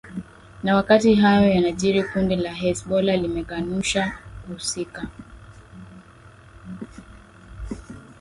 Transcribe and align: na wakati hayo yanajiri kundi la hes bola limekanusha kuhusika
na 0.63 0.75
wakati 0.75 1.15
hayo 1.15 1.49
yanajiri 1.49 2.03
kundi 2.03 2.35
la 2.35 2.53
hes 2.53 2.87
bola 2.87 3.17
limekanusha 3.17 4.11
kuhusika 4.41 5.07